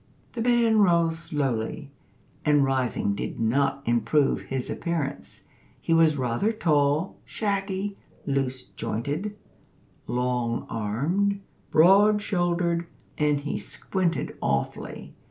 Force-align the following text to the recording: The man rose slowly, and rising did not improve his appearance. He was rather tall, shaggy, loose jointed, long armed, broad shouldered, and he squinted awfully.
The 0.33 0.41
man 0.41 0.79
rose 0.79 1.19
slowly, 1.19 1.91
and 2.43 2.63
rising 2.63 3.13
did 3.13 3.39
not 3.39 3.83
improve 3.85 4.41
his 4.49 4.67
appearance. 4.67 5.43
He 5.79 5.93
was 5.93 6.17
rather 6.17 6.51
tall, 6.51 7.17
shaggy, 7.23 7.99
loose 8.25 8.63
jointed, 8.63 9.35
long 10.07 10.65
armed, 10.71 11.39
broad 11.69 12.19
shouldered, 12.19 12.87
and 13.19 13.41
he 13.41 13.59
squinted 13.59 14.35
awfully. 14.41 15.13